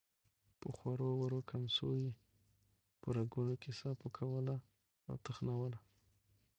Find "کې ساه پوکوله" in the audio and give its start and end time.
3.61-4.55